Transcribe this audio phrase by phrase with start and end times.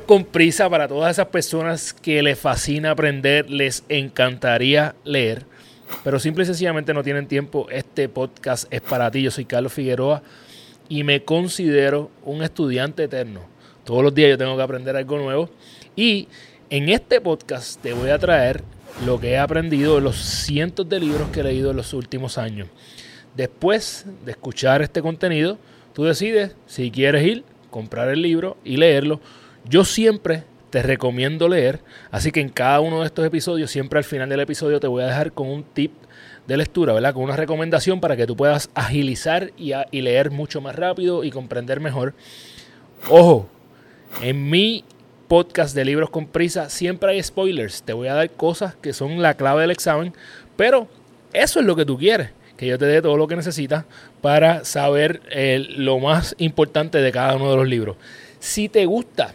[0.00, 5.44] con prisa para todas esas personas que les fascina aprender, les encantaría leer,
[6.02, 7.68] pero simple y sencillamente no tienen tiempo.
[7.70, 9.22] Este podcast es para ti.
[9.22, 10.22] Yo soy Carlos Figueroa
[10.88, 13.40] y me considero un estudiante eterno.
[13.84, 15.50] Todos los días yo tengo que aprender algo nuevo
[15.94, 16.28] y
[16.70, 18.62] en este podcast te voy a traer
[19.04, 22.38] lo que he aprendido de los cientos de libros que he leído en los últimos
[22.38, 22.68] años.
[23.36, 25.58] Después de escuchar este contenido,
[25.92, 29.20] tú decides si quieres ir, comprar el libro y leerlo.
[29.64, 31.80] Yo siempre te recomiendo leer,
[32.10, 35.02] así que en cada uno de estos episodios, siempre al final del episodio te voy
[35.02, 35.92] a dejar con un tip
[36.46, 37.14] de lectura, ¿verdad?
[37.14, 41.78] Con una recomendación para que tú puedas agilizar y, leer mucho más rápido y comprender
[41.78, 42.14] mejor.
[43.08, 43.48] Ojo,
[44.22, 44.84] en mi
[45.28, 47.82] podcast de libros con prisa siempre hay spoilers.
[47.82, 50.14] Te voy a dar cosas que son la clave del examen,
[50.56, 50.88] pero
[51.32, 53.86] eso es lo que tú quieres que yo te dé todo lo que necesitas
[54.20, 57.96] para saber eh, lo más importante de cada uno de los libros.
[58.38, 59.34] Si te gusta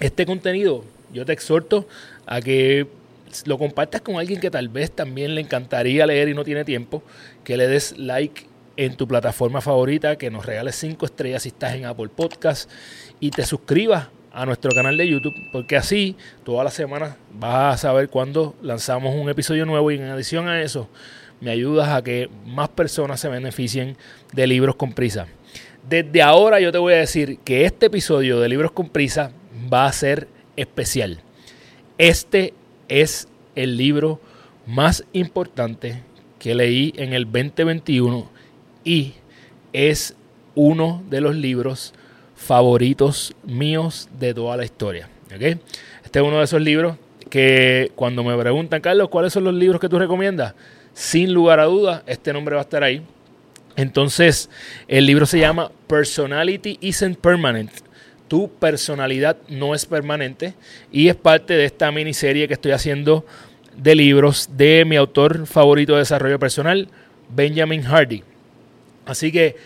[0.00, 1.86] este contenido, yo te exhorto
[2.26, 2.86] a que
[3.46, 7.02] lo compartas con alguien que tal vez también le encantaría leer y no tiene tiempo,
[7.42, 11.74] que le des like en tu plataforma favorita, que nos regales 5 estrellas si estás
[11.74, 12.70] en Apple Podcast
[13.20, 17.78] y te suscribas a nuestro canal de YouTube, porque así todas las semanas vas a
[17.78, 20.88] saber cuándo lanzamos un episodio nuevo y en adición a eso
[21.40, 23.96] me ayudas a que más personas se beneficien
[24.32, 25.26] de libros con prisa.
[25.88, 29.32] Desde ahora yo te voy a decir que este episodio de Libros con Prisa
[29.72, 31.20] va a ser especial.
[31.98, 32.54] Este
[32.88, 34.20] es el libro
[34.66, 36.02] más importante
[36.38, 38.28] que leí en el 2021
[38.84, 39.14] y
[39.72, 40.14] es
[40.54, 41.94] uno de los libros
[42.36, 45.08] favoritos míos de toda la historia.
[45.30, 46.96] Este es uno de esos libros
[47.30, 50.54] que cuando me preguntan, Carlos, ¿cuáles son los libros que tú recomiendas?
[50.94, 53.02] sin lugar a dudas, este nombre va a estar ahí.
[53.76, 54.48] Entonces,
[54.86, 57.72] el libro se llama Personality Isn't Permanent.
[58.28, 60.54] Tu personalidad no es permanente
[60.90, 63.24] y es parte de esta miniserie que estoy haciendo
[63.76, 66.88] de libros de mi autor favorito de desarrollo personal,
[67.28, 68.22] Benjamin Hardy.
[69.06, 69.56] Así que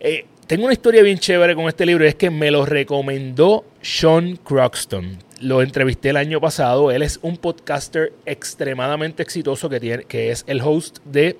[0.00, 3.64] eh, tengo una historia bien chévere con este libro y es que me lo recomendó
[3.82, 6.90] Sean Croxton lo entrevisté el año pasado.
[6.90, 11.36] Él es un podcaster extremadamente exitoso que, tiene, que es el host de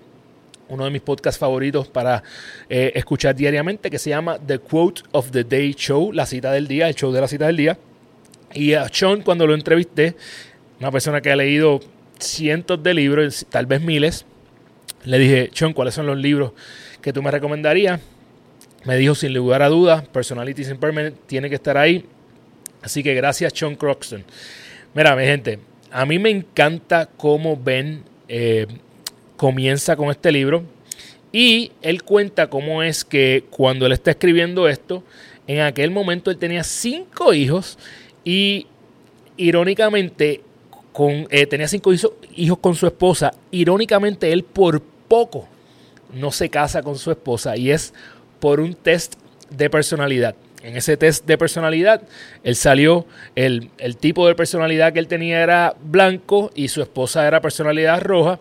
[0.69, 2.23] uno de mis podcasts favoritos para
[2.69, 6.69] eh, escuchar diariamente, que se llama The Quote of the Day Show, la cita del
[6.69, 7.79] día, el show de la cita del día.
[8.55, 10.15] Y a Sean, cuando lo entrevisté,
[10.81, 11.81] una persona que ha leído
[12.19, 14.25] cientos de libros, tal vez miles,
[15.05, 16.53] le dije, Sean, ¿cuáles son los libros
[17.01, 18.01] que tú me recomendarías?
[18.85, 22.05] Me dijo, sin lugar a dudas, Personality Impermanent tiene que estar ahí.
[22.83, 24.25] Así que gracias, Sean Croxton.
[24.95, 25.59] Mira, mi gente,
[25.91, 28.67] a mí me encanta cómo Ben eh,
[29.39, 30.65] comienza con este libro.
[31.33, 35.03] Y él cuenta cómo es que cuando él está escribiendo esto,
[35.47, 37.79] en aquel momento él tenía cinco hijos
[38.25, 38.67] y
[39.39, 40.43] irónicamente
[40.93, 43.33] con, eh, tenía cinco hijos, hijos con su esposa.
[43.51, 45.49] Irónicamente él por poco
[46.13, 47.95] no se casa con su esposa y es
[48.41, 49.15] por un test
[49.51, 52.03] de personalidad en ese test de personalidad,
[52.43, 57.41] él salió, el, tipo de personalidad que él tenía era blanco y su esposa era
[57.41, 58.41] personalidad roja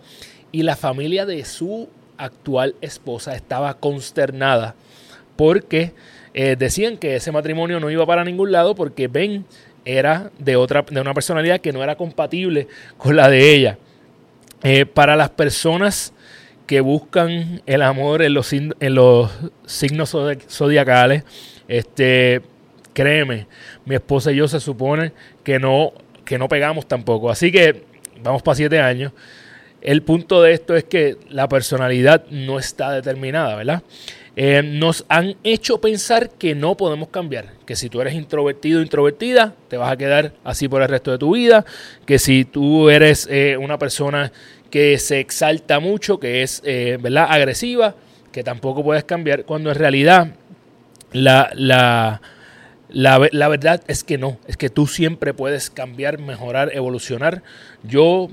[0.51, 4.75] y la familia de su actual esposa estaba consternada
[5.35, 5.93] porque
[6.33, 9.45] eh, decían que ese matrimonio no iba para ningún lado porque Ben
[9.85, 13.77] era de otra de una personalidad que no era compatible con la de ella.
[14.63, 16.13] Eh, para las personas
[16.65, 19.31] que buscan el amor en los, en los
[19.65, 20.15] signos
[20.49, 21.23] zodiacales,
[21.67, 22.41] este,
[22.93, 23.47] créeme,
[23.85, 25.13] mi esposa y yo se supone
[25.43, 25.93] que no,
[26.25, 27.29] que no pegamos tampoco.
[27.29, 27.83] Así que
[28.21, 29.13] vamos para siete años.
[29.81, 33.83] El punto de esto es que la personalidad no está determinada, ¿verdad?
[34.35, 38.83] Eh, nos han hecho pensar que no podemos cambiar, que si tú eres introvertido o
[38.83, 41.65] introvertida, te vas a quedar así por el resto de tu vida,
[42.05, 44.31] que si tú eres eh, una persona
[44.69, 47.25] que se exalta mucho, que es eh, ¿verdad?
[47.29, 47.95] agresiva,
[48.31, 50.35] que tampoco puedes cambiar, cuando en realidad
[51.11, 52.21] la, la,
[52.89, 57.41] la, verdad es que no, es que tú siempre puedes cambiar, mejorar, evolucionar.
[57.83, 58.29] Yo,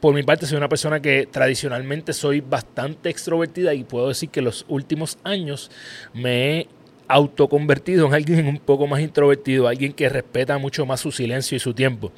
[0.00, 4.40] por mi parte, soy una persona que tradicionalmente soy bastante extrovertida y puedo decir que
[4.40, 5.70] los últimos años
[6.14, 6.68] me he
[7.06, 11.60] autoconvertido en alguien un poco más introvertido, alguien que respeta mucho más su silencio y
[11.60, 12.12] su tiempo.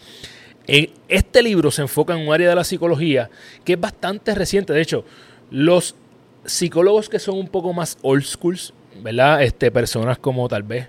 [1.08, 3.30] Este libro se enfoca en un área de la psicología
[3.64, 4.72] que es bastante reciente.
[4.72, 5.04] De hecho,
[5.50, 5.96] los
[6.44, 9.42] psicólogos que son un poco más old schools, ¿verdad?
[9.42, 10.88] Este, personas como tal vez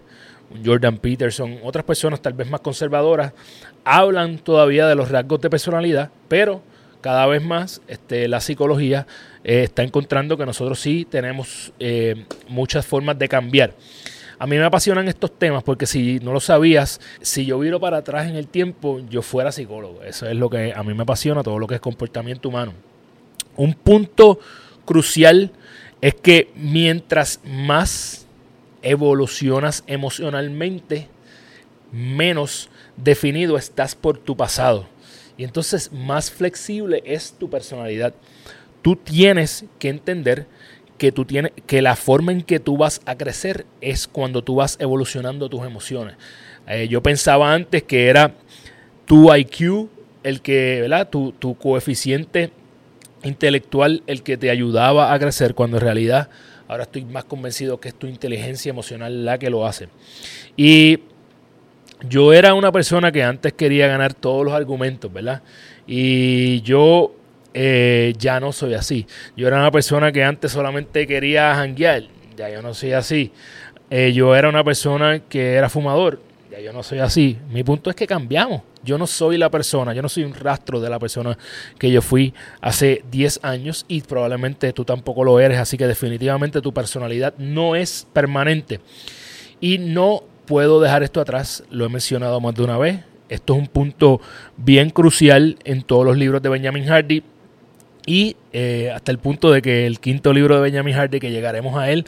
[0.63, 3.33] Jordan Peterson, otras personas tal vez más conservadoras,
[3.83, 6.61] hablan todavía de los rasgos de personalidad, pero
[7.03, 9.05] cada vez más este, la psicología
[9.43, 13.75] eh, está encontrando que nosotros sí tenemos eh, muchas formas de cambiar.
[14.39, 17.97] A mí me apasionan estos temas porque si no lo sabías, si yo viro para
[17.97, 20.01] atrás en el tiempo, yo fuera psicólogo.
[20.01, 22.73] Eso es lo que a mí me apasiona, todo lo que es comportamiento humano.
[23.57, 24.39] Un punto
[24.85, 25.51] crucial
[25.99, 28.27] es que mientras más
[28.81, 31.09] evolucionas emocionalmente,
[31.91, 34.87] menos definido estás por tu pasado.
[35.37, 38.13] Y entonces más flexible es tu personalidad.
[38.81, 40.45] Tú tienes que entender
[40.97, 44.55] que, tú tienes, que la forma en que tú vas a crecer es cuando tú
[44.55, 46.15] vas evolucionando tus emociones.
[46.67, 48.33] Eh, yo pensaba antes que era
[49.05, 49.89] tu IQ,
[50.23, 51.09] el que, ¿verdad?
[51.09, 52.51] Tu, tu coeficiente
[53.23, 56.29] intelectual, el que te ayudaba a crecer, cuando en realidad
[56.67, 59.89] ahora estoy más convencido que es tu inteligencia emocional la que lo hace.
[60.55, 60.99] Y
[62.07, 65.41] yo era una persona que antes quería ganar todos los argumentos, ¿verdad?
[65.87, 67.15] Y yo
[67.53, 69.05] eh, ya no soy así.
[69.35, 72.03] Yo era una persona que antes solamente quería janguear,
[72.35, 73.31] ya yo no soy así.
[73.89, 76.19] Eh, yo era una persona que era fumador,
[76.51, 77.37] ya yo no soy así.
[77.49, 78.61] Mi punto es que cambiamos.
[78.83, 81.37] Yo no soy la persona, yo no soy un rastro de la persona
[81.79, 86.59] que yo fui hace 10 años y probablemente tú tampoco lo eres, así que definitivamente
[86.59, 88.81] tu personalidad no es permanente.
[89.61, 92.99] Y no puedo dejar esto atrás, lo he mencionado más de una vez.
[93.29, 94.21] Esto es un punto
[94.57, 97.23] bien crucial en todos los libros de Benjamin Hardy
[98.05, 101.77] y eh, hasta el punto de que el quinto libro de Benjamin Hardy, que llegaremos
[101.77, 102.05] a él,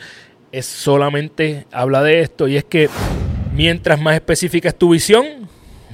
[0.52, 2.90] es solamente habla de esto y es que
[3.54, 5.26] mientras más específica es tu visión,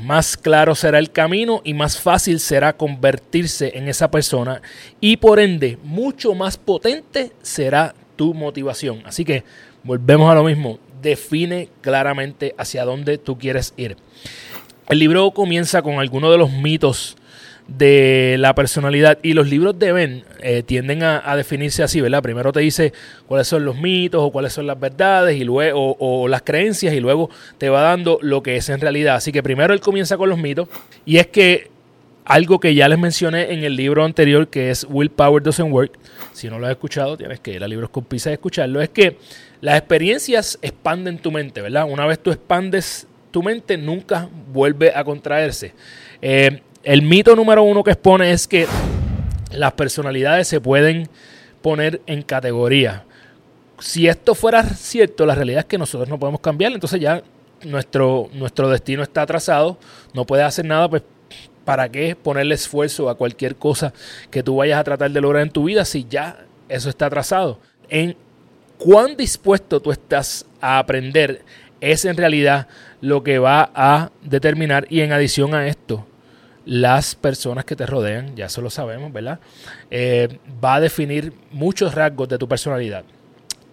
[0.03, 4.61] más claro será el camino y más fácil será convertirse en esa persona
[4.99, 9.03] y por ende mucho más potente será tu motivación.
[9.05, 9.43] Así que
[9.83, 13.97] volvemos a lo mismo, define claramente hacia dónde tú quieres ir.
[14.89, 17.15] El libro comienza con algunos de los mitos
[17.67, 22.21] de la personalidad y los libros de Ben eh, tienden a, definirse así, ¿verdad?
[22.21, 22.91] Primero te dice
[23.27, 26.99] cuáles son los mitos o cuáles son las verdades y luego o, las creencias y
[26.99, 29.15] luego te va dando lo que es en realidad.
[29.15, 30.67] Así que primero él comienza con los mitos
[31.05, 31.70] y es que
[32.31, 35.99] algo que ya les mencioné en el libro anterior que es Willpower Doesn't Work,
[36.31, 38.87] si no lo has escuchado tienes que ir a Libros con Pisa y escucharlo, es
[38.87, 39.17] que
[39.59, 41.85] las experiencias expanden tu mente, ¿verdad?
[41.89, 45.73] Una vez tú expandes tu mente, nunca vuelve a contraerse.
[46.21, 48.65] Eh, el mito número uno que expone es que
[49.51, 51.09] las personalidades se pueden
[51.61, 53.03] poner en categoría.
[53.79, 57.21] Si esto fuera cierto, la realidad es que nosotros no podemos cambiar, entonces ya
[57.65, 59.77] nuestro, nuestro destino está atrasado,
[60.13, 61.03] no puedes hacer nada, pues
[61.65, 63.93] ¿para qué ponerle esfuerzo a cualquier cosa
[64.29, 67.59] que tú vayas a tratar de lograr en tu vida si ya eso está atrasado?
[67.89, 68.15] En
[68.77, 71.43] cuán dispuesto tú estás a aprender
[71.81, 72.67] es en realidad
[73.01, 76.05] lo que va a determinar y en adición a esto,
[76.65, 79.39] las personas que te rodean, ya eso lo sabemos, ¿verdad?
[79.89, 83.03] Eh, va a definir muchos rasgos de tu personalidad.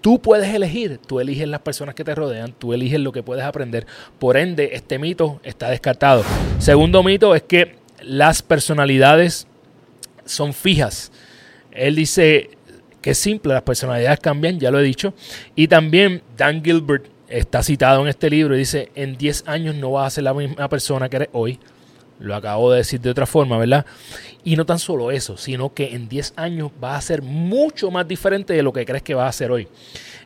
[0.00, 3.44] Tú puedes elegir, tú eliges las personas que te rodean, tú eliges lo que puedes
[3.44, 3.87] aprender.
[4.19, 6.23] Por ende, este mito está descartado.
[6.58, 7.78] Segundo mito es que
[8.08, 9.46] las personalidades
[10.25, 11.12] son fijas.
[11.70, 12.50] Él dice
[13.02, 15.14] que es simple, las personalidades cambian, ya lo he dicho.
[15.55, 19.93] Y también Dan Gilbert está citado en este libro y dice, en 10 años no
[19.93, 21.60] vas a ser la misma persona que eres hoy
[22.20, 23.86] lo acabo de decir de otra forma, ¿verdad?
[24.44, 28.06] Y no tan solo eso, sino que en 10 años va a ser mucho más
[28.06, 29.69] diferente de lo que crees que va a ser hoy.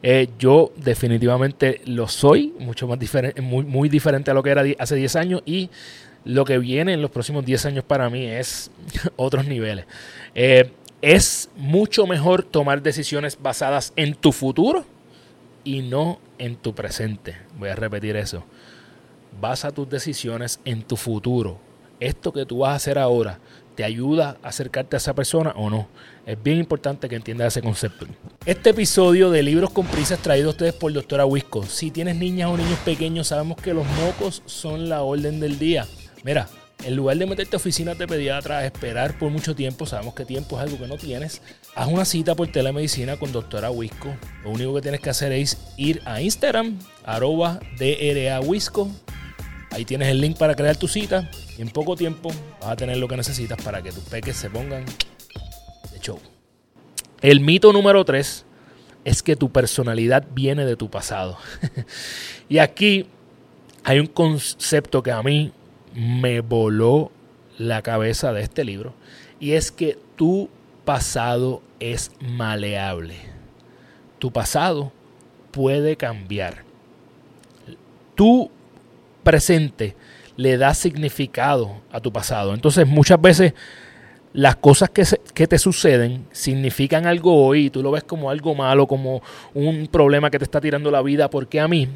[0.03, 4.65] Eh, yo definitivamente lo soy, mucho más diferente, muy, muy diferente a lo que era
[4.79, 5.71] hace 10 años y
[6.25, 8.71] lo que viene en los próximos 10 años para mí es
[9.17, 9.87] otros niveles.
[10.35, 14.85] Eh, es mucho mejor tomar decisiones basadas en tu futuro
[15.65, 17.37] y no en tu presente.
[17.59, 18.45] Voy a repetir eso.
[19.41, 21.59] Basa tus decisiones en tu futuro
[22.03, 23.39] esto que tú vas a hacer ahora
[23.75, 25.89] te ayuda a acercarte a esa persona o no.
[26.27, 28.07] Es bien importante que entiendas ese concepto.
[28.45, 31.63] Este episodio de Libros con Prisa es traído a ustedes por Doctora Wisco.
[31.63, 35.87] Si tienes niñas o niños pequeños, sabemos que los mocos son la orden del día.
[36.25, 36.49] Mira,
[36.85, 40.57] en lugar de meterte a oficinas de pediatra, esperar por mucho tiempo, sabemos que tiempo
[40.57, 41.43] es algo que no tienes,
[41.75, 44.15] haz una cita por telemedicina con Doctora Wisco.
[44.45, 48.91] Lo único que tienes que hacer es ir a Instagram, arroba DRA Wisco,
[49.73, 52.99] Ahí tienes el link para crear tu cita y en poco tiempo vas a tener
[52.99, 56.19] lo que necesitas para que tus peques se pongan de show.
[57.23, 58.45] El mito número 3
[59.07, 61.39] es que tu personalidad viene de tu pasado.
[62.51, 63.07] y aquí
[63.83, 65.53] hay un concepto que a mí
[65.95, 67.11] me voló
[67.59, 68.95] la cabeza de este libro
[69.41, 70.49] y es que tu
[70.85, 73.17] pasado es maleable.
[74.19, 74.93] Tu pasado
[75.51, 76.65] puede cambiar.
[78.15, 78.51] Tú
[79.23, 79.97] presente
[80.37, 82.55] le da significado a tu pasado.
[82.55, 83.55] Entonces muchas veces
[84.33, 88.55] las cosas que, que, te suceden significan algo hoy y tú lo ves como algo
[88.55, 89.23] malo, como
[89.55, 91.89] un problema que te está tirando la vida, porque a mí,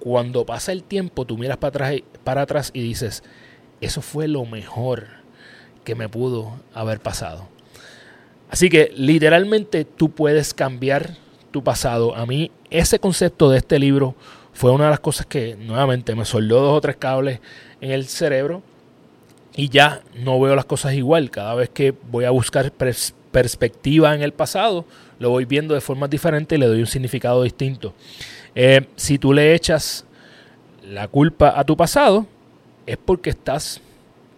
[0.00, 3.22] cuando pasa el tiempo, tú miras para atrás, para atrás y dices,
[3.80, 5.06] eso fue lo mejor
[5.84, 7.48] que me pudo haber pasado.
[8.50, 11.16] Así que literalmente tú puedes cambiar
[11.50, 12.14] tu pasado.
[12.16, 14.14] A mí ese concepto de este libro
[14.52, 17.40] fue una de las cosas que nuevamente me soldó dos o tres cables
[17.80, 18.62] en el cerebro
[19.54, 21.30] y ya no veo las cosas igual.
[21.30, 24.84] Cada vez que voy a buscar perspectiva en el pasado,
[25.18, 27.94] lo voy viendo de forma diferente y le doy un significado distinto.
[28.54, 30.04] Eh, si tú le echas
[30.82, 32.26] la culpa a tu pasado,
[32.86, 33.80] es porque estás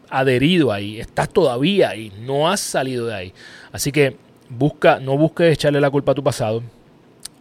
[0.08, 3.32] adherido ahí, estás todavía ahí, no has salido de ahí.
[3.72, 4.16] Así que
[4.48, 6.62] busca, no busques echarle la culpa a tu pasado,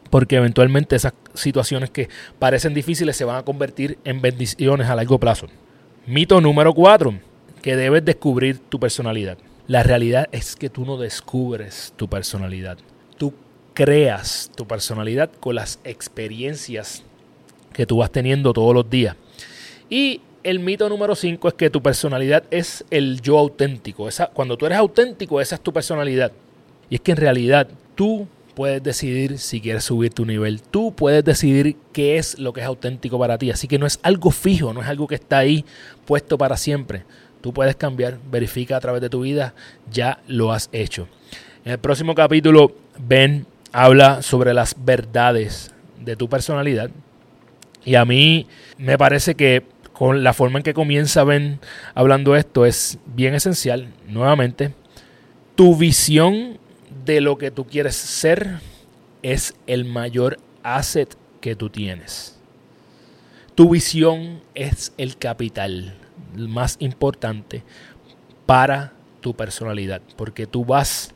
[0.10, 5.20] porque eventualmente esas situaciones que parecen difíciles se van a convertir en bendiciones a largo
[5.20, 5.48] plazo.
[6.06, 7.14] Mito número 4,
[7.62, 9.38] que debes descubrir tu personalidad.
[9.68, 12.78] La realidad es que tú no descubres tu personalidad,
[13.80, 17.02] creas tu personalidad con las experiencias
[17.72, 19.16] que tú vas teniendo todos los días.
[19.90, 24.10] Y el mito número 5 es que tu personalidad es el yo auténtico.
[24.10, 26.34] Esa, cuando tú eres auténtico, esa es tu personalidad.
[26.90, 30.62] Y es que en realidad tú puedes decidir si quieres subir tu nivel.
[30.62, 33.50] Tú puedes decidir qué es lo que es auténtico para ti.
[33.50, 35.64] Así que no es algo fijo, no es algo que está ahí
[36.04, 37.06] puesto para siempre.
[37.40, 39.54] Tú puedes cambiar, verifica a través de tu vida,
[39.90, 41.08] ya lo has hecho.
[41.64, 46.90] En el próximo capítulo, Ben habla sobre las verdades de tu personalidad.
[47.86, 48.48] Y a mí
[48.78, 51.60] me parece que con la forma en que comienza Ben
[51.94, 53.90] hablando esto es bien esencial.
[54.08, 54.74] Nuevamente,
[55.56, 56.58] tu visión
[57.06, 58.60] de lo que tú quieres ser
[59.24, 62.40] es el mayor asset que tú tienes.
[63.56, 65.96] Tu visión es el capital
[66.36, 67.64] más importante
[68.46, 71.14] para tu personalidad, porque tú vas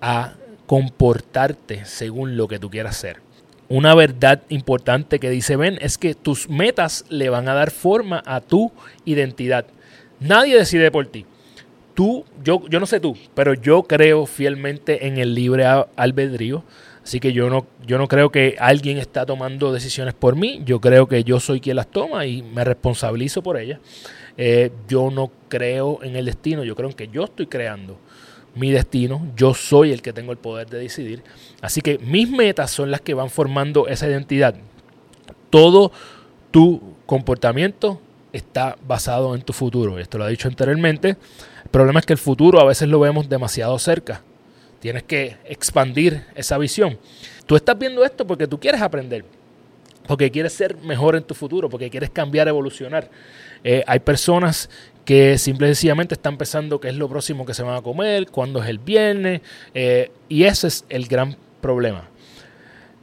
[0.00, 0.34] a
[0.66, 3.20] comportarte según lo que tú quieras ser.
[3.68, 8.22] Una verdad importante que dice Ben es que tus metas le van a dar forma
[8.24, 8.70] a tu
[9.04, 9.66] identidad.
[10.20, 11.26] Nadie decide por ti.
[11.94, 15.64] Tú, yo, yo no sé tú, pero yo creo fielmente en el libre
[15.96, 16.62] albedrío.
[17.02, 20.62] Así que yo no, yo no creo que alguien está tomando decisiones por mí.
[20.64, 23.80] Yo creo que yo soy quien las toma y me responsabilizo por ellas.
[24.36, 27.98] Eh, yo no creo en el destino, yo creo en que yo estoy creando
[28.56, 31.22] mi destino, yo soy el que tengo el poder de decidir.
[31.60, 34.54] Así que mis metas son las que van formando esa identidad.
[35.50, 35.92] Todo
[36.50, 38.00] tu comportamiento
[38.32, 39.98] está basado en tu futuro.
[39.98, 41.10] Esto lo he dicho anteriormente.
[41.64, 44.22] El problema es que el futuro a veces lo vemos demasiado cerca.
[44.80, 46.98] Tienes que expandir esa visión.
[47.46, 49.24] Tú estás viendo esto porque tú quieres aprender,
[50.06, 53.10] porque quieres ser mejor en tu futuro, porque quieres cambiar, evolucionar.
[53.64, 54.70] Eh, hay personas
[55.04, 58.26] que simple y sencillamente están pensando qué es lo próximo que se van a comer,
[58.26, 59.40] cuándo es el viernes,
[59.72, 62.08] eh, y ese es el gran problema.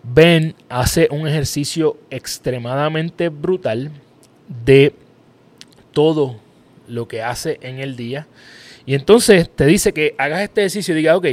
[0.04, 3.90] Ben hace un ejercicio extremadamente brutal
[4.66, 4.94] de
[5.94, 6.36] todo
[6.88, 8.28] lo que hace en el día.
[8.86, 11.28] Y entonces te dice que hagas este ejercicio y diga, ok,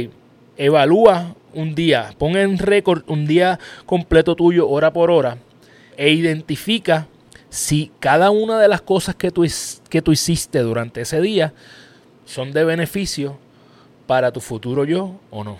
[0.55, 5.37] evalúa un día, pon en récord un día completo tuyo, hora por hora,
[6.01, 7.05] e identifica
[7.51, 9.45] si cada una de las cosas que tú,
[9.87, 11.53] que tú hiciste durante ese día
[12.25, 13.37] son de beneficio
[14.07, 15.59] para tu futuro yo o no.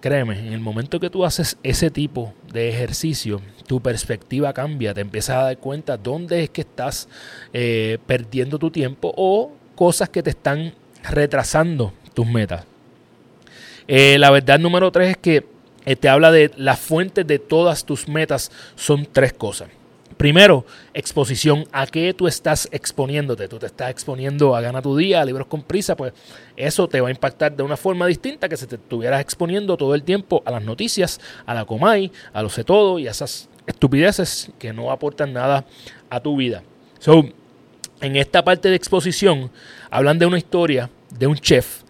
[0.00, 5.02] Créeme, en el momento que tú haces ese tipo de ejercicio, tu perspectiva cambia, te
[5.02, 7.06] empiezas a dar cuenta dónde es que estás
[7.52, 12.64] eh, perdiendo tu tiempo o cosas que te están retrasando tus metas.
[13.86, 15.57] Eh, la verdad número tres es que
[15.88, 19.70] eh, te habla de las fuentes de todas tus metas son tres cosas.
[20.18, 21.66] Primero, exposición.
[21.72, 23.48] ¿A qué tú estás exponiéndote?
[23.48, 26.12] Tú te estás exponiendo a Gana tu Día, a libros con prisa, pues
[26.58, 29.94] eso te va a impactar de una forma distinta que si te estuvieras exponiendo todo
[29.94, 33.48] el tiempo a las noticias, a la Comay, a lo sé todo y a esas
[33.66, 35.64] estupideces que no aportan nada
[36.10, 36.62] a tu vida.
[36.98, 37.24] So,
[38.02, 39.50] en esta parte de exposición
[39.88, 41.87] hablan de una historia de un chef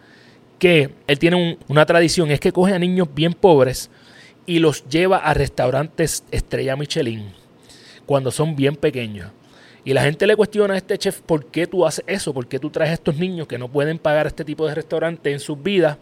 [0.59, 3.91] que él tiene una tradición, es que coge a niños bien pobres
[4.47, 7.33] y los lleva a restaurantes estrella Michelin
[8.07, 9.31] cuando son bien pequeños.
[9.85, 12.59] Y la gente le cuestiona a este chef por qué tú haces eso, por qué
[12.59, 15.63] tú traes a estos niños que no pueden pagar este tipo de restaurante en sus
[15.63, 15.99] vidas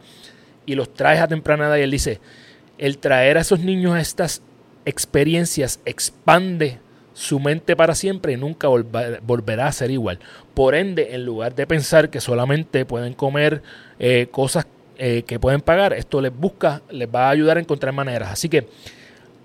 [0.64, 1.76] y los traes a temprana edad.
[1.76, 2.20] Y él dice,
[2.78, 4.42] el traer a esos niños a estas
[4.84, 6.78] experiencias expande
[7.16, 10.18] su mente para siempre y nunca volverá a ser igual.
[10.52, 13.62] Por ende, en lugar de pensar que solamente pueden comer
[13.98, 14.66] eh, cosas
[14.98, 18.30] eh, que pueden pagar, esto les busca, les va a ayudar a encontrar maneras.
[18.30, 18.68] Así que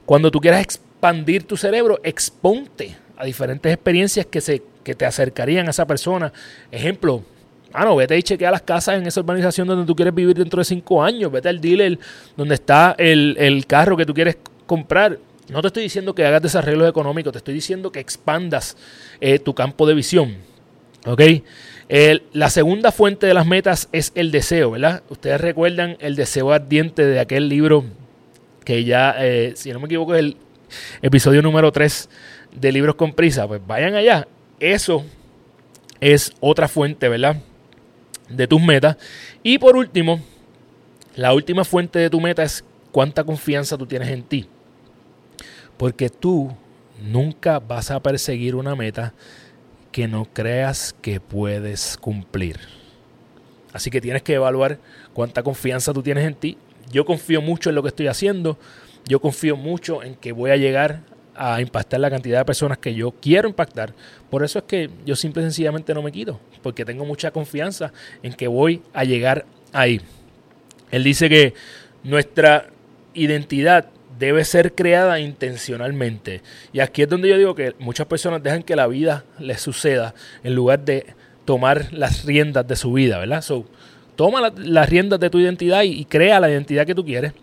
[0.06, 5.68] cuando tú quieras expandir tu cerebro, exponte a diferentes experiencias que, se, que te acercarían
[5.68, 6.34] a esa persona.
[6.72, 7.24] Ejemplo,
[7.72, 10.60] ah, no, vete y chequea las casas en esa urbanización donde tú quieres vivir dentro
[10.60, 11.32] de cinco años.
[11.32, 11.98] Vete al dealer
[12.36, 15.20] donde está el, carro que tú quieres comprar
[15.50, 18.78] No te estoy diciendo que hagas desarrollo económico, te estoy diciendo que expandas
[19.20, 20.38] eh, tu campo de visión.
[21.06, 21.22] ¿Ok?
[22.32, 25.04] la segunda fuente de las metas es el deseo, ¿verdad?
[25.10, 27.84] Ustedes recuerdan el deseo ardiente de aquel libro
[28.64, 30.38] que ya, eh, si no me equivoco, es el
[31.02, 32.10] episodio número 3
[32.56, 33.48] de Libros con Prisa.
[33.48, 34.28] Pues vayan allá.
[34.60, 35.04] Eso
[36.00, 37.38] es otra fuente, ¿verdad?
[38.30, 38.98] De tus metas.
[39.44, 40.22] Y por último,
[41.16, 44.48] la última fuente de tu meta es cuánta confianza tú tienes en ti.
[45.82, 46.56] Porque tú
[47.02, 49.16] nunca vas a perseguir una meta
[49.92, 52.60] que no creas que puedes cumplir.
[53.74, 54.78] Así que tienes que evaluar
[55.12, 56.56] cuánta confianza tú tienes en ti.
[56.92, 58.60] Yo confío mucho en lo que estoy haciendo.
[59.08, 61.02] Yo confío mucho en que voy a llegar
[61.34, 63.96] a impactar la cantidad de personas que yo quiero impactar.
[64.30, 67.92] Por eso es que yo simple y sencillamente no me quito, porque tengo mucha confianza
[68.22, 70.00] en que voy a llegar ahí.
[70.92, 71.56] Él dice que
[72.04, 72.68] nuestra
[73.16, 73.88] identidad
[74.22, 76.44] debe ser creada intencionalmente.
[76.72, 80.14] Y aquí es donde yo digo que muchas personas dejan que la vida les suceda
[80.44, 81.08] en lugar de
[81.44, 83.42] tomar las riendas de su vida, ¿verdad?
[83.42, 83.66] So,
[84.16, 87.34] toma las riendas de tu identidad y, crea la identidad que tú quieres.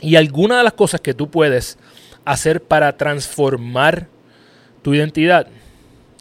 [0.00, 1.76] Y alguna de las cosas que tú puedes
[2.24, 4.08] hacer para transformar
[4.80, 5.46] tu identidad,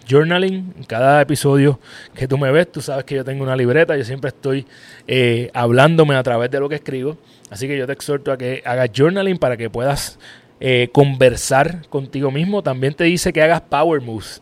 [0.08, 1.80] journaling, cada episodio
[2.14, 4.66] que tú me ves, tú sabes que yo tengo una libreta, yo siempre estoy
[5.08, 7.18] eh, hablándome a través de lo que escribo.
[7.50, 10.18] Así que yo te exhorto a que hagas journaling para que puedas
[10.60, 12.62] eh, conversar contigo mismo.
[12.62, 14.42] También te dice que hagas power moves.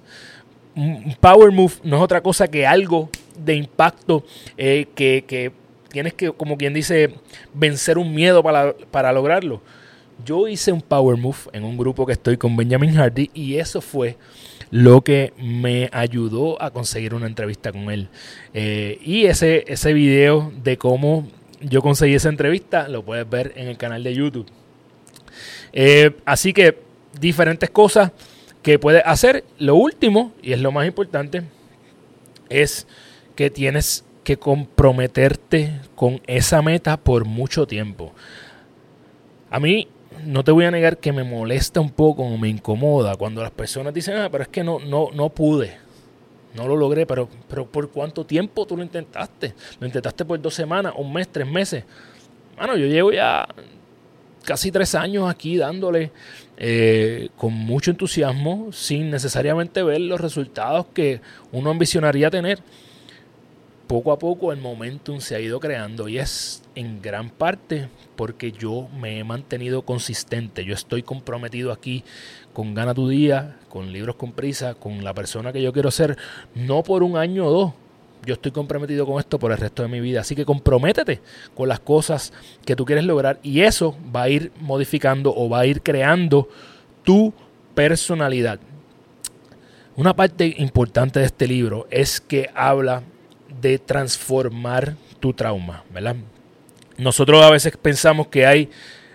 [0.75, 4.23] Un power move no es otra cosa que algo de impacto
[4.57, 5.51] eh, que,
[5.89, 7.15] tienes que, como quien dice,
[7.53, 9.61] vencer un miedo para, para lograrlo.
[10.25, 13.81] Yo hice un power move en un grupo que estoy con Benjamin Hardy y eso
[13.81, 14.17] fue
[14.71, 18.09] lo que me ayudó a conseguir una entrevista con él.
[18.53, 21.27] Eh, y ese, ese video de cómo
[21.61, 24.47] yo conseguí esa entrevista, lo puedes ver en el canal de YouTube.
[25.73, 26.79] Eh, así que
[27.19, 28.11] diferentes cosas
[28.61, 29.43] que puedes hacer.
[29.57, 31.43] Lo último, y es lo más importante,
[32.49, 32.87] es
[33.35, 38.13] que tienes que comprometerte con esa meta por mucho tiempo.
[39.49, 39.87] A mí
[40.25, 43.51] no te voy a negar que me molesta un poco o me incomoda cuando las
[43.51, 45.77] personas dicen, ah, pero es que no, no, no pude.
[46.55, 49.53] No lo logré, pero, pero ¿por cuánto tiempo tú lo intentaste?
[49.79, 51.83] Lo intentaste por dos semanas, un mes, tres meses.
[52.57, 53.47] Bueno, yo llevo ya
[54.43, 56.11] casi tres años aquí dándole
[56.57, 62.59] eh, con mucho entusiasmo, sin necesariamente ver los resultados que uno ambicionaría tener.
[63.89, 68.51] Poco a poco el momentum se ha ido creando y es en gran parte porque
[68.51, 70.63] yo me he mantenido consistente.
[70.63, 72.03] Yo estoy comprometido aquí
[72.53, 76.19] con Gana tu Día, con Libros con Prisa, con la persona que yo quiero ser,
[76.53, 77.73] no por un año o dos.
[78.27, 80.21] Yo estoy comprometido con esto por el resto de mi vida.
[80.21, 81.19] Así que comprométete
[81.55, 82.31] con las cosas
[82.63, 86.47] que tú quieres lograr y eso va a ir modificando o va a ir creando
[87.03, 87.33] tu
[87.73, 88.59] personalidad.
[89.95, 93.01] Una parte importante de este libro es que habla
[93.61, 96.15] de transformar tu trauma, ¿verdad?
[96.97, 98.69] Nosotros a veces pensamos que hay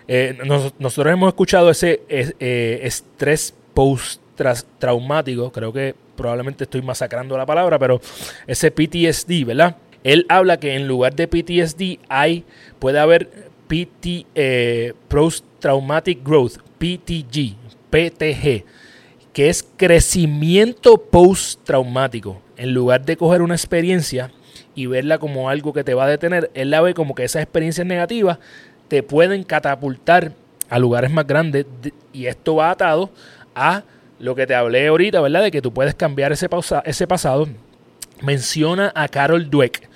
[0.07, 0.37] eh,
[0.79, 7.99] nosotros hemos escuchado ese eh, estrés post-traumático, creo que probablemente estoy masacrando la palabra, pero
[8.45, 9.77] ese PTSD, ¿verdad?
[10.03, 12.45] Él habla que en lugar de PTSD hay,
[12.77, 13.29] puede haber
[13.67, 17.55] PT, eh, Post-Traumatic Growth, PTG,
[17.89, 18.63] PTG,
[19.35, 22.41] que es crecimiento post-traumático.
[22.55, 24.31] En lugar de coger una experiencia
[24.75, 27.43] y verla como algo que te va a detener, él la ve como que esas
[27.43, 28.39] experiencias negativas
[28.87, 30.31] te pueden catapultar
[30.69, 31.65] a lugares más grandes
[32.13, 33.11] y esto va atado
[33.55, 33.83] a
[34.19, 35.43] lo que te hablé ahorita, ¿verdad?
[35.43, 36.47] De que tú puedes cambiar ese,
[36.85, 37.49] ese pasado.
[38.21, 39.89] Menciona a Carol Dweck,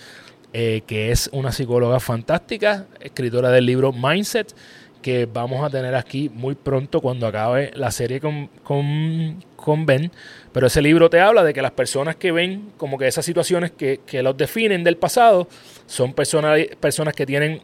[0.52, 4.54] eh, que es una psicóloga fantástica, escritora del libro Mindset,
[5.02, 10.12] que vamos a tener aquí muy pronto cuando acabe la serie con, con, Ben.
[10.52, 13.72] Pero ese libro te habla de que las personas que ven como que esas situaciones
[13.72, 15.48] que, que los definen del pasado
[15.86, 17.62] son personas, personas que tienen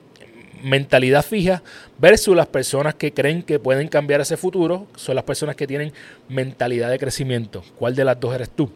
[0.63, 1.61] mentalidad fija
[1.97, 5.93] versus las personas que creen que pueden cambiar ese futuro, son las personas que tienen
[6.27, 7.63] mentalidad de crecimiento.
[7.77, 8.71] ¿Cuál de las dos eres tú?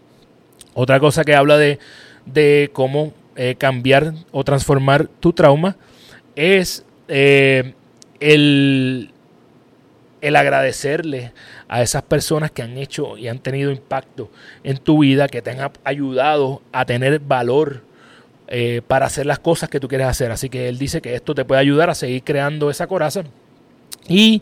[0.74, 1.80] Otra cosa que habla de,
[2.26, 5.78] de cómo eh, cambiar o transformar tu trauma
[6.36, 7.74] es eh,
[8.20, 9.12] el,
[10.22, 11.34] el agradecerle
[11.68, 14.30] a esas personas que han hecho y han tenido impacto
[14.64, 17.82] en tu vida, que te han ayudado a tener valor
[18.48, 20.32] eh, para hacer las cosas que tú quieres hacer.
[20.32, 23.24] Así que él dice que esto te puede ayudar a seguir creando esa coraza
[24.08, 24.42] y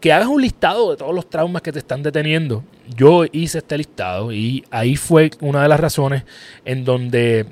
[0.00, 2.64] que hagas un listado de todos los traumas que te están deteniendo.
[2.96, 6.22] Yo hice este listado y ahí fue una de las razones
[6.64, 7.46] en donde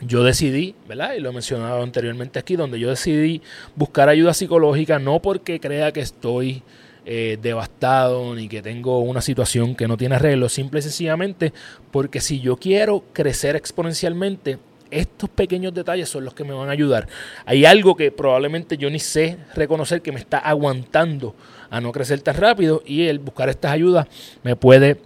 [0.00, 1.14] yo decidí, ¿verdad?
[1.14, 3.42] Y lo he mencionado anteriormente aquí, donde yo decidí
[3.76, 6.62] buscar ayuda psicológica, no porque crea que estoy
[7.04, 11.52] eh, devastado ni que tengo una situación que no tiene arreglo, simple y sencillamente
[11.90, 14.58] porque si yo quiero crecer exponencialmente,
[14.90, 17.08] estos pequeños detalles son los que me van a ayudar.
[17.46, 21.34] Hay algo que probablemente yo ni sé reconocer que me está aguantando
[21.70, 24.06] a no crecer tan rápido y el buscar estas ayudas
[24.42, 25.00] me puede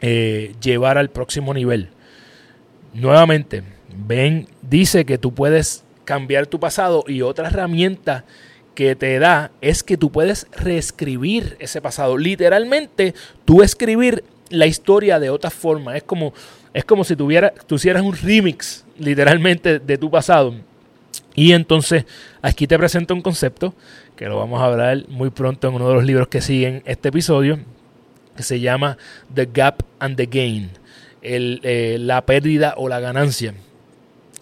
[0.00, 1.90] eh, llevar al próximo nivel.
[2.94, 3.62] Nuevamente,
[3.96, 8.24] Ben dice que tú puedes cambiar tu pasado y otra herramienta
[8.74, 12.16] que te da es que tú puedes reescribir ese pasado.
[12.16, 15.96] Literalmente, tú escribir la historia de otra forma.
[15.96, 16.32] Es como,
[16.72, 20.54] es como si tuviera, tú hicieras un remix, literalmente, de tu pasado.
[21.34, 22.04] Y entonces,
[22.40, 23.74] aquí te presento un concepto
[24.16, 27.08] que lo vamos a hablar muy pronto en uno de los libros que siguen este
[27.08, 27.58] episodio,
[28.36, 28.98] que se llama
[29.34, 30.70] The Gap and the Gain,
[31.22, 33.54] el, eh, la pérdida o la ganancia.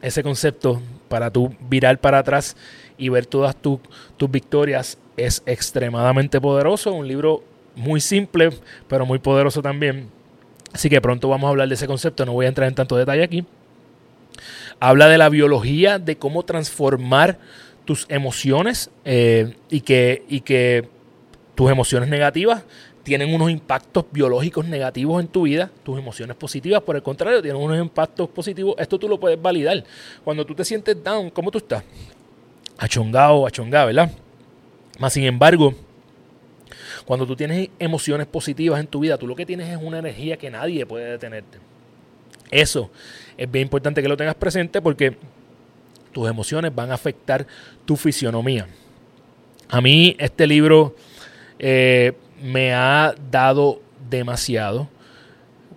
[0.02, 2.56] Ese concepto para tú virar para atrás
[2.96, 6.92] y ver todas tus victorias es extremadamente poderoso.
[6.92, 7.42] Un libro
[7.76, 8.50] muy simple,
[8.88, 10.08] pero muy poderoso también.
[10.72, 12.96] Así que pronto vamos a hablar de ese concepto, no voy a entrar en tanto
[12.96, 13.44] detalle aquí.
[14.78, 17.38] Habla de la biología, de cómo transformar
[17.84, 20.88] tus emociones eh, y, que, y que
[21.54, 22.62] tus emociones negativas
[23.10, 27.60] tienen unos impactos biológicos negativos en tu vida, tus emociones positivas, por el contrario, tienen
[27.60, 28.76] unos impactos positivos.
[28.78, 29.82] Esto tú lo puedes validar.
[30.22, 31.82] Cuando tú te sientes down, ¿cómo tú estás?
[32.78, 34.12] Achongado, achongado, ¿verdad?
[35.00, 35.74] Más sin embargo,
[37.04, 40.36] cuando tú tienes emociones positivas en tu vida, tú lo que tienes es una energía
[40.36, 41.58] que nadie puede detenerte.
[42.48, 42.92] Eso
[43.36, 45.16] es bien importante que lo tengas presente porque
[46.12, 47.44] tus emociones van a afectar
[47.84, 48.68] tu fisionomía.
[49.68, 50.94] A mí este libro
[51.58, 54.88] eh, me ha dado demasiado,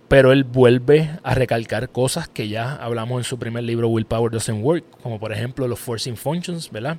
[0.08, 4.62] pero él vuelve a recalcar cosas que ya hablamos en su primer libro, Willpower Doesn't
[4.62, 6.98] Work, como por ejemplo los Forcing Functions, ¿verdad?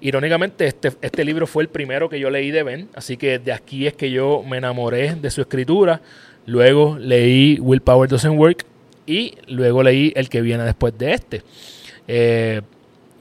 [0.00, 3.52] Irónicamente, este, este libro fue el primero que yo leí de Ben, así que de
[3.52, 6.02] aquí es que yo me enamoré de su escritura.
[6.46, 8.66] Luego leí Willpower Doesn't Work
[9.06, 11.42] y luego leí el que viene después de este.
[12.06, 12.60] Eh,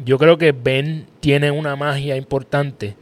[0.03, 2.95] yo creo que Ben tiene una magia importante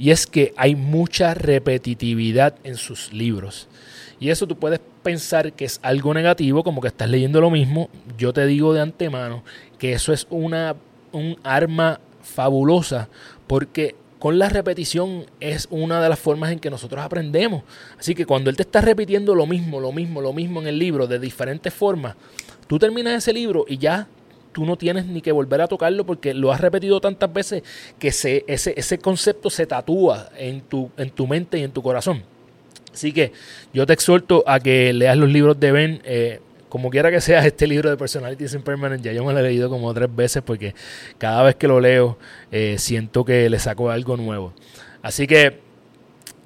[0.00, 3.68] y es que hay mucha repetitividad en sus libros.
[4.18, 7.90] Y eso tú puedes pensar que es algo negativo, como que estás leyendo lo mismo.
[8.16, 9.44] Yo te digo de antemano
[9.78, 10.74] que eso es una,
[11.12, 13.10] un arma fabulosa
[13.46, 17.62] porque con la repetición es una de las formas en que nosotros aprendemos.
[17.98, 20.78] Así que cuando él te está repitiendo lo mismo, lo mismo, lo mismo en el
[20.78, 22.16] libro de diferentes formas,
[22.66, 24.08] tú terminas ese libro y ya
[24.52, 27.62] tú no tienes ni que volver a tocarlo porque lo has repetido tantas veces
[27.98, 32.22] que ese, ese concepto se tatúa en tu, en tu mente y en tu corazón.
[32.92, 33.32] Así que
[33.72, 36.02] yo te exhorto a que leas los libros de Ben.
[36.04, 39.42] Eh, como quiera que sea este libro de Personality Impermanent, ya yo me lo he
[39.42, 40.74] leído como tres veces porque
[41.18, 42.16] cada vez que lo leo
[42.52, 44.52] eh, siento que le saco algo nuevo.
[45.02, 45.58] Así que,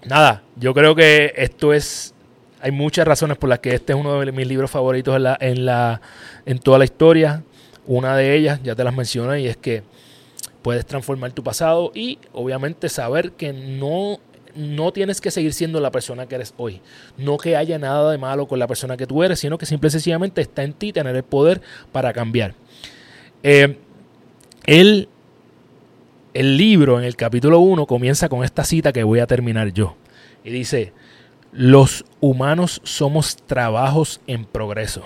[0.07, 2.15] nada, yo creo que esto es,
[2.63, 5.37] hay muchas razones por las que este es uno de mis libros favoritos en, la,
[5.39, 6.01] en, la,
[6.47, 7.43] en toda la historia.
[7.87, 9.83] Una de ellas, ya te las mencioné, y es que
[10.63, 14.19] puedes transformar tu pasado y obviamente saber que no,
[14.57, 16.81] no tienes que seguir siendo la persona que eres hoy.
[17.19, 19.89] No que haya nada de malo con la persona que tú eres, sino que simple
[19.89, 21.61] y sencillamente está en ti tener el poder
[21.93, 22.55] para cambiar.
[23.43, 23.79] Eh,
[24.65, 25.11] el,
[26.33, 29.97] el libro en el capítulo 1 comienza con esta cita que voy a terminar yo.
[30.45, 30.95] Y dice,
[31.53, 35.05] los humanos somos trabajos en progreso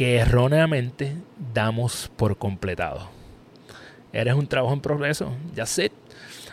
[0.00, 1.12] que erróneamente
[1.52, 3.10] damos por completado.
[4.14, 5.92] Eres un trabajo en progreso, ya sé.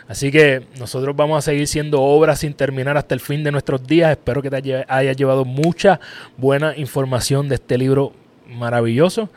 [0.06, 3.86] Así que nosotros vamos a seguir siendo obras sin terminar hasta el fin de nuestros
[3.86, 4.10] días.
[4.10, 5.98] Espero que te haya llevado mucha
[6.36, 8.12] buena información de este libro
[8.46, 9.30] maravilloso.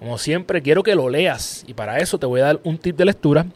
[0.00, 2.96] Como siempre, quiero que lo leas y para eso te voy a dar un tip
[2.96, 3.46] de lectura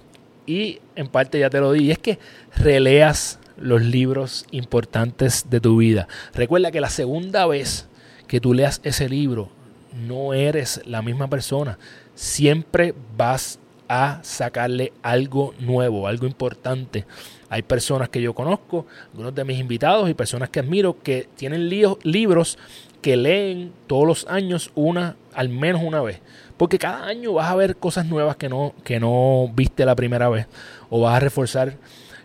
[0.47, 1.87] y en parte ya te lo di.
[1.87, 2.21] Y es que
[2.55, 6.07] releas los libros importantes de tu vida.
[6.33, 7.89] Recuerda que la segunda vez
[8.29, 9.51] que tú leas ese libro
[9.95, 11.79] no eres la misma persona.
[12.15, 17.07] Siempre vas a sacarle algo nuevo, algo importante.
[17.49, 21.69] Hay personas que yo conozco, algunos de mis invitados y personas que admiro que tienen
[21.69, 22.59] libros
[23.01, 26.21] que leen todos los años una, al menos una vez.
[26.57, 30.29] Porque cada año vas a ver cosas nuevas que no, que no viste la primera
[30.31, 30.47] vez.
[30.89, 31.77] O vas a reforzar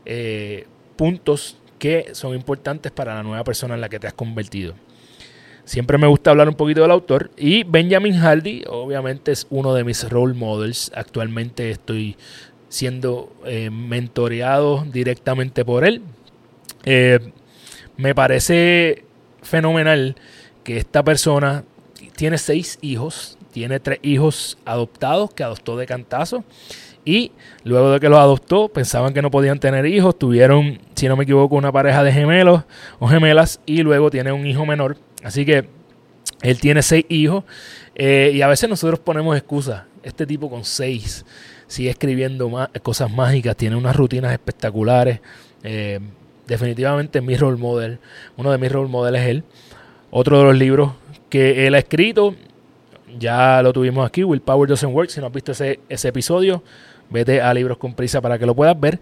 [0.05, 4.73] eh, puntos que son importantes para la nueva persona en la que te has convertido.
[5.69, 7.29] Siempre me gusta hablar un poquito del autor.
[7.37, 10.91] Y Benjamin Hardy, obviamente, es uno de mis role models.
[10.95, 12.17] Actualmente estoy
[12.69, 16.01] siendo eh, mentoreado directamente por él.
[16.85, 17.19] Eh,
[17.97, 19.03] me parece
[19.43, 20.15] fenomenal
[20.63, 21.63] que esta persona
[22.15, 26.43] tiene seis hijos, tiene tres hijos adoptados que adoptó de cantazo
[27.05, 27.31] y
[27.63, 31.25] luego de que los adoptó pensaban que no podían tener hijos, tuvieron, si no me
[31.25, 32.63] equivoco, una pareja de gemelos
[32.97, 34.97] o gemelas y luego tiene un hijo menor.
[35.23, 35.67] Así que
[36.41, 37.43] él tiene seis hijos
[37.95, 39.83] eh, y a veces nosotros ponemos excusas.
[40.03, 41.25] Este tipo con seis
[41.67, 42.49] sigue escribiendo
[42.81, 45.19] cosas mágicas, tiene unas rutinas espectaculares.
[45.63, 45.99] Eh,
[46.47, 47.99] definitivamente mi role model,
[48.37, 49.43] uno de mis role models es él.
[50.11, 50.93] Otro de los libros
[51.29, 52.35] que él ha escrito,
[53.17, 55.09] ya lo tuvimos aquí, Will Power Doesn't Work.
[55.09, 56.63] Si no has visto ese, ese episodio,
[57.09, 58.99] vete a Libros con Prisa para que lo puedas ver.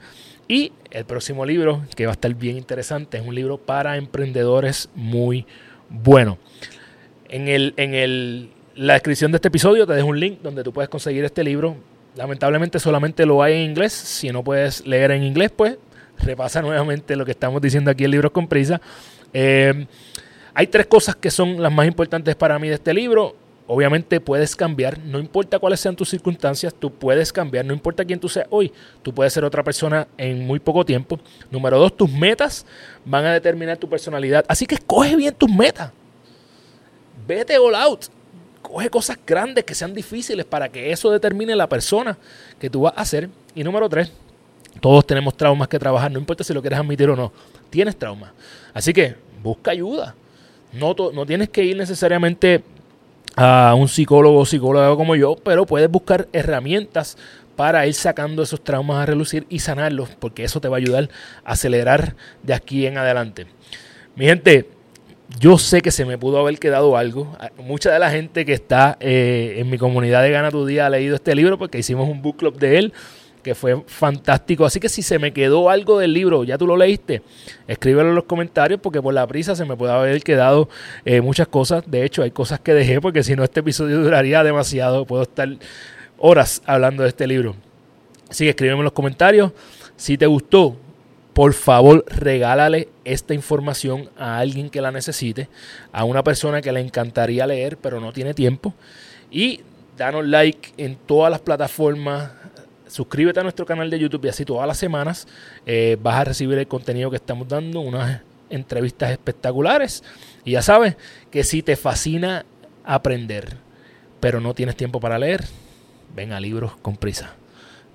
[0.48, 4.90] Y el próximo libro, que va a estar bien interesante, es un libro para emprendedores
[4.96, 5.46] muy
[5.90, 6.38] bueno.
[7.30, 10.72] En, el, en el, la descripción de este episodio te dejo un link donde tú
[10.72, 11.76] puedes conseguir este libro.
[12.16, 13.94] Lamentablemente solamente lo hay en inglés.
[13.94, 15.78] Si no puedes leer en inglés, pues
[16.20, 18.82] repasa nuevamente lo que estamos diciendo aquí en Libros con Prisa.
[19.34, 19.86] Eh,
[20.54, 23.36] hay tres cosas que son las más importantes para mí de este libro.
[23.70, 28.18] Obviamente puedes cambiar, no importa cuáles sean tus circunstancias, tú puedes cambiar, no importa quién
[28.18, 28.72] tú seas hoy,
[29.04, 31.20] tú puedes ser otra persona en muy poco tiempo.
[31.52, 32.66] Número dos, tus metas
[33.04, 34.46] van a determinar tu personalidad.
[34.48, 35.92] Así que escoge bien tus metas.
[37.28, 38.06] Vete all out.
[38.62, 42.18] Coge cosas grandes que sean difíciles para que eso determine la persona
[42.60, 43.30] que tú vas a ser.
[43.54, 44.14] Y número tres,
[44.80, 47.34] todos tenemos traumas que trabajar, no importa si lo quieres admitir o no.
[47.70, 48.32] Tienes traumas.
[48.74, 50.16] Así que busca ayuda.
[50.72, 52.64] No, no tienes que ir necesariamente
[53.38, 57.18] a un psicólogo o psicóloga como yo, pero puedes buscar herramientas
[57.56, 61.10] para ir sacando esos traumas a relucir y sanarlos, porque eso te va a ayudar
[61.46, 63.48] a acelerar de aquí en adelante.
[64.16, 64.68] Mi gente,
[65.40, 67.38] yo sé que se me pudo haber quedado algo.
[67.58, 70.90] Mucha de la gente que está eh, en mi comunidad de Gana tu Día ha
[70.90, 72.94] leído este libro porque hicimos un book club de él
[73.48, 74.66] que fue fantástico.
[74.66, 77.22] Así que si se me quedó algo del libro, ya tú lo leíste,
[77.66, 80.68] escríbelo en los comentarios porque por la prisa se me puede haber quedado
[81.06, 81.86] eh, muchas cosas.
[81.88, 85.06] De hecho, hay cosas que dejé porque si no este episodio duraría demasiado.
[85.06, 85.48] Puedo estar
[86.18, 87.56] horas hablando de este libro.
[88.30, 89.54] Así que escríbeme en los comentarios.
[89.96, 90.76] Si te gustó,
[91.32, 95.48] por favor regálale esta información a alguien que la necesite,
[95.94, 98.74] a una persona que le encantaría leer pero no tiene tiempo.
[99.32, 99.62] Y
[99.98, 102.32] danos like en todas las plataformas
[102.88, 105.28] suscríbete a nuestro canal de YouTube y así todas las semanas
[105.66, 110.04] eh, vas a recibir el contenido que estamos dando, unas entrevistas espectaculares.
[110.44, 110.96] Y ya sabes
[111.32, 112.46] que si te fascina
[112.84, 113.58] aprender,
[114.20, 115.46] pero no tienes tiempo para leer,
[116.16, 117.36] ven a libros con prisa.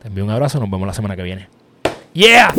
[0.00, 1.48] Te envío un abrazo, nos vemos la semana que viene.
[2.14, 2.52] ¡Yeah!